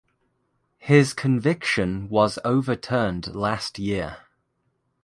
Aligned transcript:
His 0.79 1.13
conviction 1.13 2.09
was 2.09 2.39
overturned 2.43 3.35
last 3.35 3.77
year. 3.77 4.17